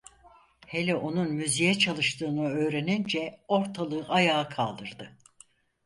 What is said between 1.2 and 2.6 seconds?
müziğe çalıştığını